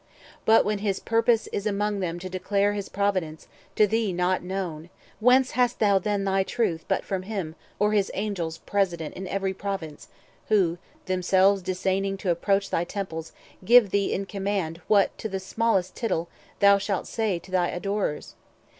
[0.45, 4.89] But, when his purpose is Among them to declare his providence, To thee not known,
[5.19, 9.53] whence hast thou then thy truth, But from him, or his Angels president In every
[9.53, 10.07] province,
[10.47, 13.31] who, themselves disdaining To approach thy temples,
[13.63, 16.27] give thee in command What, to the smallest tittle,
[16.61, 18.33] thou shalt say 450 To thy adorers?